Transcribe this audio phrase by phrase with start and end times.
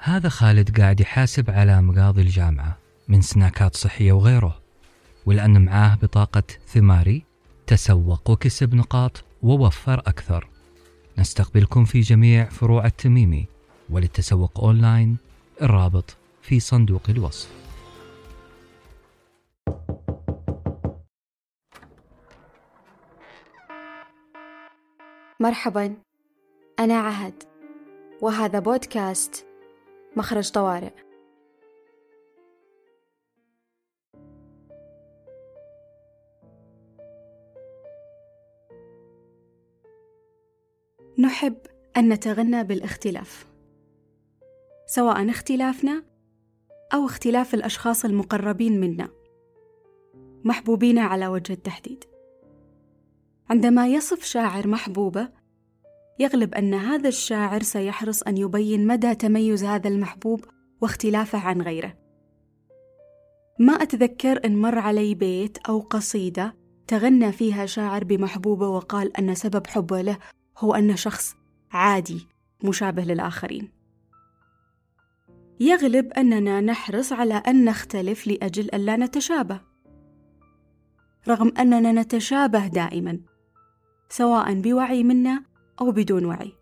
[0.00, 2.78] هذا خالد قاعد يحاسب على مقاضي الجامعة
[3.08, 4.60] من سناكات صحية وغيره
[5.26, 7.24] ولأن معاه بطاقة ثماري
[7.66, 10.48] تسوق وكسب نقاط ووفر أكثر.
[11.18, 13.46] نستقبلكم في جميع فروع التميمي
[13.90, 15.16] وللتسوق أونلاين
[15.62, 17.48] الرابط في صندوق الوصف.
[25.40, 25.94] مرحبا
[26.80, 27.42] أنا عهد
[28.22, 29.47] وهذا بودكاست
[30.18, 30.92] مخرج طوارئ.
[41.18, 41.56] نحب
[41.96, 43.46] أن نتغنى بالاختلاف
[44.86, 46.04] سواء اختلافنا
[46.94, 49.08] أو اختلاف الأشخاص المقربين منا
[50.44, 52.04] محبوبين على وجه التحديد.
[53.50, 55.28] عندما يصف شاعر محبوبة
[56.18, 60.44] يغلب أن هذا الشاعر سيحرص أن يبين مدى تميز هذا المحبوب
[60.80, 61.94] واختلافه عن غيره.
[63.58, 66.54] ما أتذكر إن مر علي بيت أو قصيدة
[66.86, 70.18] تغنى فيها شاعر بمحبوبة وقال أن سبب حبه له
[70.58, 71.34] هو أنه شخص
[71.72, 72.26] عادي
[72.64, 73.72] مشابه للآخرين.
[75.60, 79.60] يغلب أننا نحرص على أن نختلف لأجل ألا نتشابه.
[81.28, 83.20] رغم أننا نتشابه دائما
[84.08, 85.47] سواء بوعي منا
[85.80, 86.52] أو بدون وعي.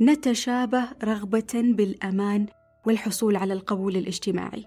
[0.00, 2.46] نتشابه رغبة بالأمان
[2.86, 4.66] والحصول على القبول الاجتماعي.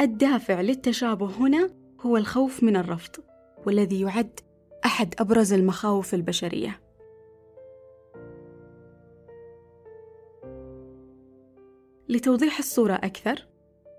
[0.00, 3.16] الدافع للتشابه هنا هو الخوف من الرفض
[3.66, 4.40] والذي يعد
[4.84, 6.80] أحد أبرز المخاوف البشرية.
[12.08, 13.46] لتوضيح الصورة أكثر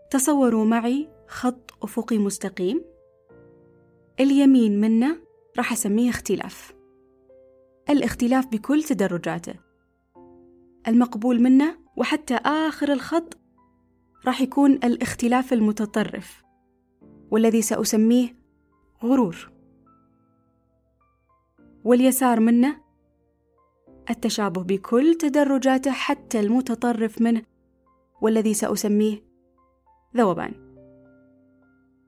[0.09, 2.81] تصوروا معي خط أفقي مستقيم.
[4.19, 5.17] اليمين منه
[5.57, 6.82] راح أسميه اختلاف.
[7.89, 9.53] الاختلاف بكل تدرجاته.
[10.87, 13.37] المقبول منه وحتى آخر الخط
[14.25, 16.43] راح يكون الاختلاف المتطرف
[17.31, 18.35] والذي سأسميه
[19.03, 19.51] غرور.
[21.83, 22.75] واليسار منه
[24.09, 27.41] التشابه بكل تدرجاته حتى المتطرف منه
[28.21, 29.23] والذي سأسميه
[30.17, 30.53] ذوبان.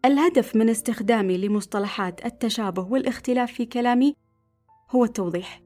[0.06, 4.16] الهدف من استخدامي لمصطلحات التشابه والاختلاف في كلامي
[4.92, 5.65] هو التوضيح.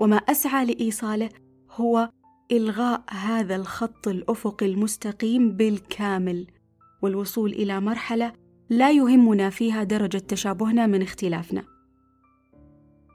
[0.00, 1.28] وما أسعى لإيصاله
[1.70, 2.10] هو
[2.52, 6.46] إلغاء هذا الخط الافقي المستقيم بالكامل
[7.02, 8.32] والوصول إلى مرحلة
[8.70, 11.64] لا يهمنا فيها درجة تشابهنا من اختلافنا.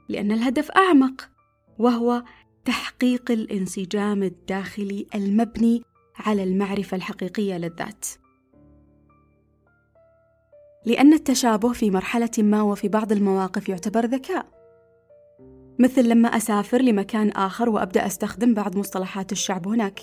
[0.08, 1.30] لأن الهدف أعمق
[1.78, 2.22] وهو
[2.64, 5.82] تحقيق الانسجام الداخلي المبني
[6.16, 8.06] على المعرفة الحقيقية للذات.
[10.84, 14.55] لأن التشابه في مرحلة ما وفي بعض المواقف يعتبر ذكاء.
[15.78, 20.00] مثل لما أسافر لمكان آخر وأبدأ أستخدم بعض مصطلحات الشعب هناك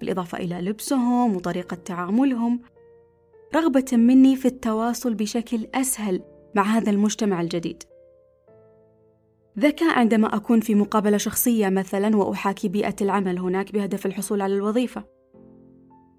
[0.00, 2.60] بالإضافة إلى لبسهم وطريقة تعاملهم.
[3.54, 6.22] رغبة مني في التواصل بشكل أسهل
[6.54, 7.82] مع هذا المجتمع الجديد.
[9.58, 15.04] ذكاء عندما أكون في مقابلة شخصية مثلا وأحاكي بيئة العمل هناك بهدف الحصول على الوظيفة.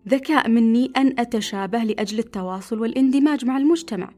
[0.07, 4.09] ذكاء مني أن أتشابه لأجل التواصل والاندماج مع المجتمع.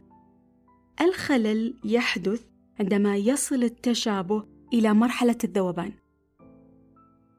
[1.01, 2.41] الخلل يحدث
[2.79, 5.91] عندما يصل التشابه إلى مرحلة الذوبان.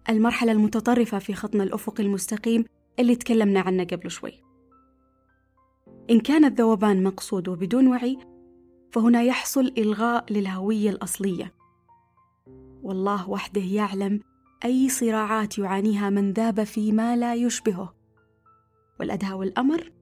[0.09, 2.65] المرحلة المتطرفة في خطنا الأفق المستقيم
[2.99, 4.33] اللي تكلمنا عنه قبل شوي.
[6.11, 8.19] إن كان الذوبان مقصود وبدون وعي،
[8.93, 11.55] فهنا يحصل إلغاء للهوية الأصلية.
[12.83, 14.21] والله وحده يعلم
[14.65, 17.95] أي صراعات يعانيها من ذاب فيما لا يشبهه.
[19.01, 19.93] والأدهى والأمر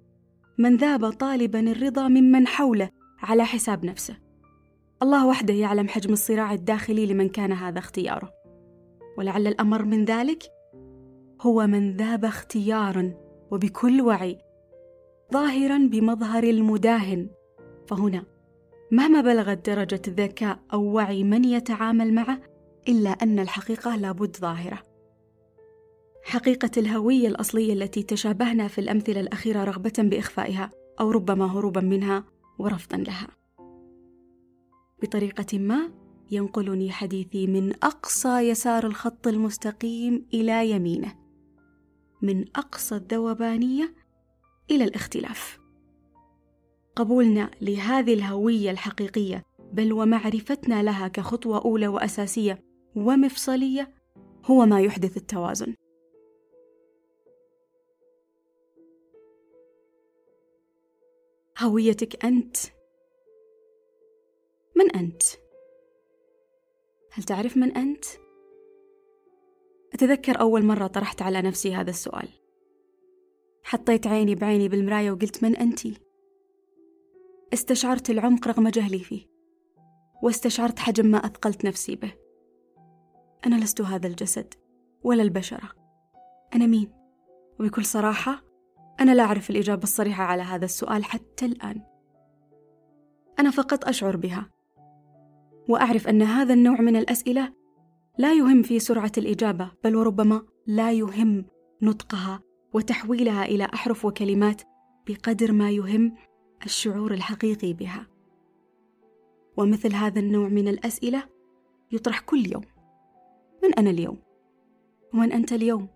[0.59, 2.91] من ذاب طالبا الرضا ممن حوله
[3.22, 4.25] على حساب نفسه
[5.03, 8.33] الله وحده يعلم حجم الصراع الداخلي لمن كان هذا اختياره.
[9.19, 10.43] ولعل الأمر من ذلك
[11.41, 13.15] هو من ذاب اختيارا
[13.51, 14.39] وبكل وعي
[15.33, 17.29] ظاهرا بمظهر المداهن.
[17.87, 18.25] فهنا
[18.93, 22.41] مهما بلغت درجة ذكاء أو وعي من يتعامل معه
[22.89, 24.83] إلا أن الحقيقة لابد ظاهرة.
[26.22, 30.71] حقيقة الهوية الأصلية التي تشابهنا في الأمثلة الأخيرة رغبة بإخفائها
[31.01, 32.25] أو ربما هروبا منها
[32.59, 33.28] ورفضا لها.
[35.03, 35.91] بطريقة ما
[36.31, 41.15] ينقلني حديثي من أقصى يسار الخط المستقيم إلى يمينه،
[42.22, 43.95] من أقصى الذوبانية
[44.71, 45.59] إلى الاختلاف.
[46.97, 52.60] قبولنا لهذه الهوية الحقيقية بل ومعرفتنا لها كخطوة أولى وأساسية
[52.97, 53.95] ومفصلية
[54.45, 55.75] هو ما يحدث التوازن.
[61.59, 62.57] هويتك أنت
[64.77, 65.23] من أنت؟
[67.13, 68.05] هل تعرف من أنت؟
[69.95, 72.28] أتذكر أول مرة طرحت على نفسي هذا السؤال
[73.65, 75.81] حطيت عيني بعيني بالمراية وقلت من أنتِ؟
[77.53, 79.27] استشعرت العمق رغم جهلي فيه
[80.23, 82.13] واستشعرت حجم ما أثقلت نفسي به
[83.47, 84.55] أنا لست هذا الجسد
[85.03, 85.71] ولا البشرة
[86.55, 86.93] أنا مين؟
[87.61, 88.43] وبكل صراحة
[89.01, 91.83] أنا لا أعرف الإجابة الصريحة على هذا السؤال حتى الآن
[93.39, 94.55] أنا فقط أشعر بها
[95.68, 97.53] وأعرف أن هذا النوع من الأسئلة
[98.18, 101.45] لا يهم في سرعة الإجابة بل وربما لا يهم
[101.83, 102.41] نطقها
[102.74, 104.63] وتحويلها إلى أحرف وكلمات
[105.09, 106.15] بقدر ما يهم
[106.65, 108.07] الشعور الحقيقي بها
[109.57, 111.22] ومثل هذا النوع من الأسئلة
[111.92, 112.65] يطرح كل يوم
[113.63, 114.18] من أنا اليوم؟
[115.15, 115.89] ومن أنت اليوم؟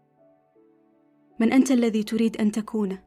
[1.41, 2.99] من أنت الذي تريد أن تكون؟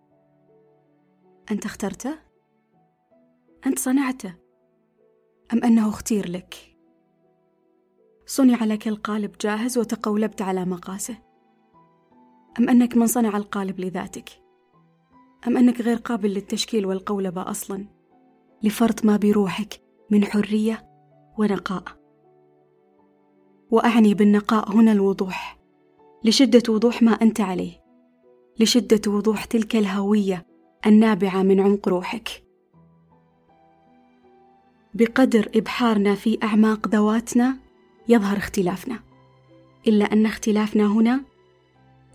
[1.52, 2.20] أنت اخترته؟
[3.66, 4.43] أنت صنعته؟
[5.54, 6.56] أم أنه اختير لك؟
[8.26, 11.18] صنع لك القالب جاهز وتقولبت على مقاسه
[12.60, 14.30] أم أنك من صنع القالب لذاتك؟
[15.48, 17.86] أم أنك غير قابل للتشكيل والقولبة أصلا
[18.64, 20.90] لفرط ما بروحك من حرية
[21.38, 21.84] ونقاء
[23.72, 25.60] وأعني بالنقاء هنا الوضوح
[26.24, 27.84] لشدة وضوح ما أنت عليه
[28.60, 30.46] لشدة وضوح تلك الهوية
[30.86, 32.43] النابعة من عمق روحك
[34.94, 37.58] بقدر إبحارنا في أعماق ذواتنا
[38.08, 39.00] يظهر اختلافنا.
[39.88, 41.22] إلا أن اختلافنا هنا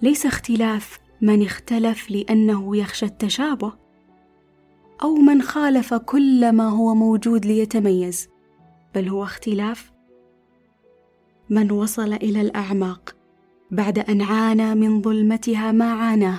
[0.03, 3.73] ليس اختلاف من اختلف لأنه يخشى التشابه
[5.03, 8.29] أو من خالف كل ما هو موجود ليتميز
[8.95, 9.93] بل هو اختلاف
[11.51, 13.17] من وصل إلى الأعماق
[13.71, 16.39] بعد أن عانى من ظلمتها ما عاناه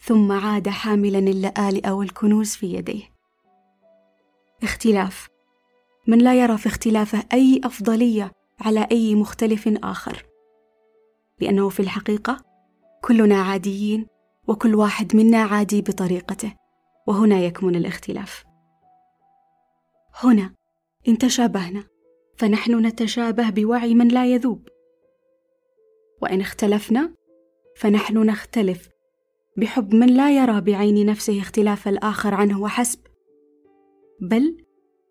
[0.00, 3.02] ثم عاد حاملا اللآلئ والكنوز في يديه.
[4.62, 5.33] اختلاف
[6.06, 10.26] من لا يرى في اختلافه أي أفضلية على أي مختلف آخر.
[11.40, 12.44] لأنه في الحقيقة
[13.04, 14.06] كلنا عاديين
[14.48, 16.54] وكل واحد منا عادي بطريقته
[17.06, 18.44] وهنا يكمن الاختلاف.
[20.22, 20.54] هنا
[21.08, 21.84] إن تشابهنا
[22.36, 24.68] فنحن نتشابه بوعي من لا يذوب.
[26.22, 27.14] وإن اختلفنا
[27.76, 28.88] فنحن نختلف
[29.56, 32.98] بحب من لا يرى بعين نفسه اختلاف الآخر عنه وحسب
[34.20, 34.63] بل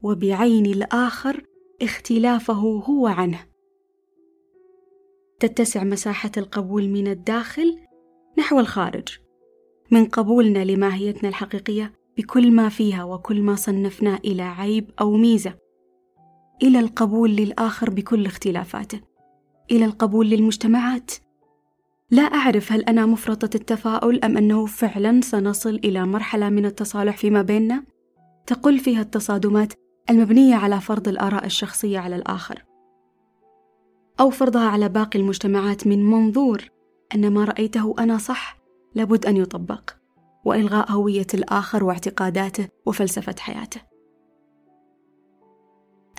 [0.03, 1.43] وبعين الآخر
[1.81, 2.53] اختلافه
[2.87, 3.39] هو عنه.
[5.39, 7.79] تتسع مساحة القبول من الداخل
[8.37, 9.07] نحو الخارج.
[9.91, 15.53] من قبولنا لماهيتنا الحقيقية بكل ما فيها وكل ما صنفناه إلى عيب أو ميزة.
[16.63, 18.99] إلى القبول للآخر بكل اختلافاته.
[19.71, 21.11] إلى القبول للمجتمعات.
[22.11, 27.41] لا أعرف هل أنا مفرطة التفاؤل أم أنه فعلا سنصل إلى مرحلة من التصالح فيما
[27.41, 27.83] بيننا؟
[28.47, 29.73] تقل فيها التصادمات
[30.09, 32.63] المبنية على فرض الآراء الشخصية على الآخر
[34.19, 36.69] أو فرضها على باقي المجتمعات من منظور
[37.15, 38.57] أن ما رأيته أنا صح
[38.95, 39.89] لابد أن يطبق
[40.45, 43.81] وإلغاء هوية الآخر واعتقاداته وفلسفة حياته.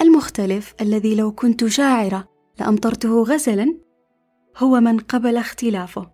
[0.00, 2.28] المختلف الذي لو كنت شاعرة
[2.60, 3.78] لأمطرته غزلا
[4.56, 6.10] هو من قبل اختلافه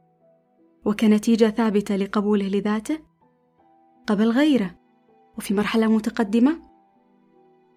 [0.85, 2.99] وكنتيجة ثابتة لقبوله لذاته
[4.07, 4.71] قبل غيره
[5.39, 6.70] وفي مرحلة متقدمة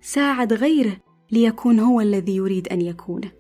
[0.05, 0.97] ساعد غيره
[1.31, 3.31] ليكون هو الذي يريد أن يكونه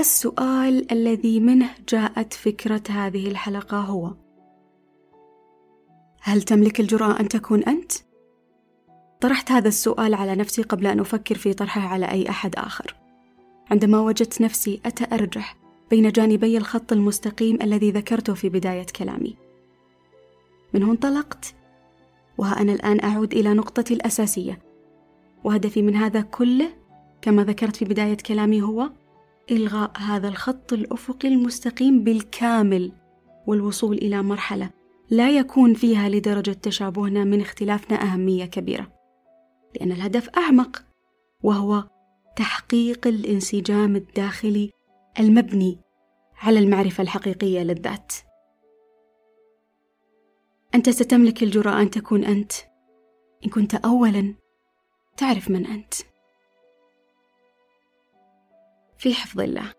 [0.00, 4.14] السؤال الذي منه جاءت فكرة هذه الحلقة هو
[6.20, 7.92] هل تملك الجرأة أن تكون أنت؟
[9.20, 12.94] طرحت هذا السؤال على نفسي قبل أن أفكر في طرحه على أي أحد آخر.
[13.70, 15.56] عندما وجدت نفسي أتأرجح
[15.90, 19.36] بين جانبي الخط المستقيم الذي ذكرته في بداية كلامي.
[20.74, 21.54] منه انطلقت
[22.38, 24.58] وها أنا الآن أعود إلى نقطتي الأساسية.
[25.44, 26.68] وهدفي من هذا كله
[27.22, 28.90] كما ذكرت في بداية كلامي هو
[29.50, 32.92] إلغاء هذا الخط الأفقي المستقيم بالكامل
[33.46, 34.70] والوصول إلى مرحلة
[35.10, 38.92] لا يكون فيها لدرجة تشابهنا من اختلافنا أهمية كبيرة.
[39.74, 40.84] لأن الهدف أعمق
[41.42, 41.84] وهو
[42.36, 44.70] تحقيق الانسجام الداخلي
[45.20, 45.78] المبني
[46.42, 48.12] على المعرفة الحقيقية للذات.
[50.74, 52.52] أنت ستملك الجرأة أن تكون أنت.
[53.44, 54.34] إن كنت أولا
[55.16, 55.94] تعرف من أنت.
[58.98, 59.72] في حفظ الله.